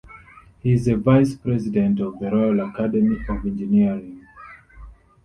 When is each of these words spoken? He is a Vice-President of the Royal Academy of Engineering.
He 0.61 0.73
is 0.73 0.87
a 0.87 0.95
Vice-President 0.95 1.99
of 1.99 2.17
the 2.17 2.31
Royal 2.31 2.61
Academy 2.67 3.17
of 3.29 3.45
Engineering. 3.45 4.25